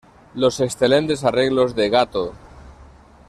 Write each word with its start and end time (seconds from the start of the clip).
Los 0.33 0.59
excelentes 0.61 1.23
arreglos 1.23 1.75
de 1.75 1.91
¡Gato! 1.91 2.33